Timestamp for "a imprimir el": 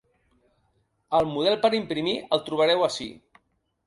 1.73-2.41